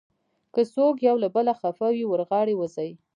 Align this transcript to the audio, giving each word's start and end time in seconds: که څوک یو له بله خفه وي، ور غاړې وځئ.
که 0.53 0.61
څوک 0.73 0.95
یو 1.07 1.15
له 1.23 1.29
بله 1.35 1.53
خفه 1.59 1.87
وي، 1.93 2.05
ور 2.07 2.21
غاړې 2.29 2.53
وځئ. 2.57 2.91